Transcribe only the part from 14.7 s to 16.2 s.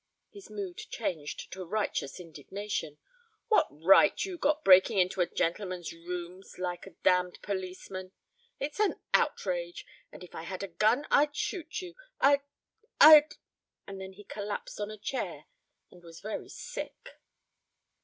on a chair and was